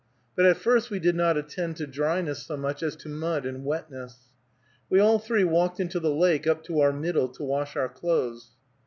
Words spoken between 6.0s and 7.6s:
lake up to our middle to